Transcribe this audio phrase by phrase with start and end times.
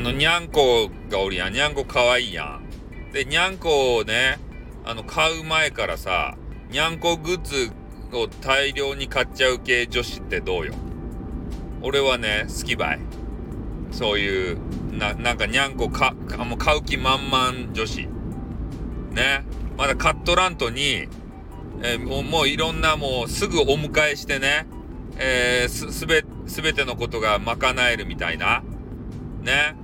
[0.00, 1.52] のにゃんこがおるやん。
[1.52, 3.12] にゃんこかわいいやん。
[3.12, 4.38] で、にゃんこをね、
[4.84, 6.36] あの、買う前からさ、
[6.70, 7.70] にゃんこグッズ
[8.12, 10.74] を大量に買っちゃう系女子ってどうよ。
[11.82, 13.00] 俺はね、好きばい。
[13.90, 14.58] そういう、
[14.92, 18.08] な、なんかにゃんこか、もう買う気満々女子。
[19.12, 19.44] ね。
[19.76, 21.08] まだ買っとらんとに、
[21.82, 24.66] えー、もう、もういろんなもうすぐお迎えしてね、
[25.18, 28.62] えー、す、すべ、すべてのことが賄えるみたいな。
[29.42, 29.74] ね。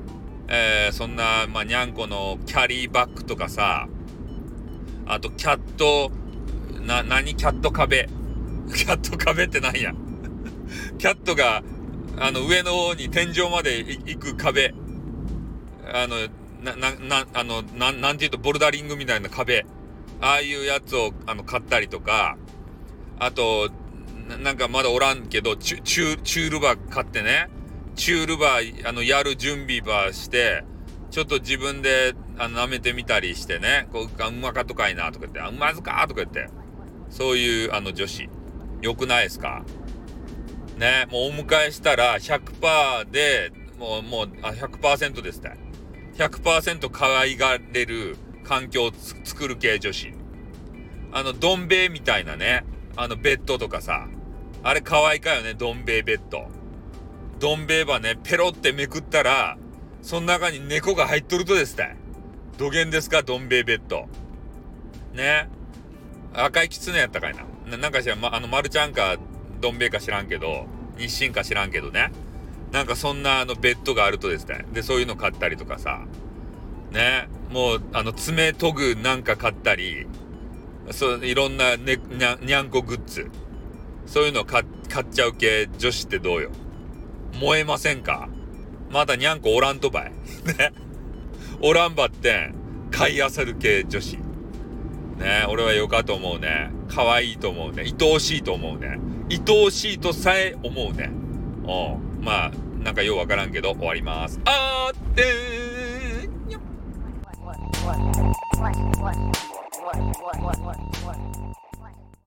[0.49, 3.89] えー、そんな、まあ、にゃんこのキャリーバッグとかさ、
[5.07, 6.11] あと、キャット、
[6.85, 7.37] な、何？
[7.37, 8.09] キャット壁。
[8.75, 9.93] キャット壁って何や？
[10.99, 11.63] キャットが、
[12.19, 14.75] あの、上の方に天井まで行く壁。
[15.93, 16.17] あの、
[16.63, 19.65] な、な、な、あの、なんなんていうと、ボルダリングみたいな壁。
[20.21, 22.37] ああいうやつを、あの、買ったりとか、
[23.19, 23.71] あと、
[24.43, 27.49] なんかまだおらんけど、チュ、チュ、チュールバー買ってね、
[27.97, 30.65] チュールバー、あの、やる準備ばして、
[31.11, 36.49] ちょっと自分で、あの、舐めてみたりしてね、こう、うまかとかいな、とか言って、あ、うまずかとか言って、
[37.09, 38.29] そういう、あの、女子。
[38.83, 39.65] 良くないですか？
[40.77, 45.53] ね、もうお迎えしたら100%で、もう、もう、あ、100%ですって。
[46.19, 48.93] 100%可愛がれる環境を
[49.25, 50.13] 作る系女子。
[51.13, 54.07] あの、どん兵衛みたいなね、あの、ベッドとかさ、
[54.63, 56.51] あれ可愛いかよね、どん兵衛ベッド。
[57.39, 59.59] どん兵衛ばね、ペロってめくったら、
[60.03, 61.95] その中に猫が入っとるとですって。
[62.59, 64.09] 土源ですか、どん兵衛ベッド。
[65.13, 65.49] ね。
[66.33, 67.45] 赤い狐やったかいな。
[67.71, 69.17] ななんかしら、ま、あの、丸ちゃんか、
[69.61, 70.67] どん兵衛か知らんけど、
[70.97, 72.11] 日清か知らんけどね。
[72.73, 74.65] なんかそんなあのベッドがあるとですね。
[74.73, 76.05] で、そういうの買ったりとかさ。
[76.93, 77.29] ね。
[77.51, 80.07] もう、あの、爪研ぐなんか買ったり、
[80.91, 83.31] そう、いろんなね、にゃにゃんこグッズ。
[84.07, 86.51] そういうの買買っちゃう系女子ってどうよ。
[87.41, 88.29] 燃えませんか？
[88.91, 90.13] まだにゃんこおらんとばい。
[90.59, 90.73] ね。
[91.61, 92.53] おらんばって、
[92.91, 94.17] 買いあさる系女子。
[95.19, 96.71] ね俺はよかと思うね。
[96.89, 97.85] 可愛いと思うね。
[98.01, 98.99] 愛おしいと思うね。
[99.31, 101.11] 愛おしいとさえ思うね。
[101.65, 102.25] うん。
[102.25, 102.53] まあ、
[102.83, 104.41] なんかようわからんけど、終わります。
[104.45, 105.57] あーってー。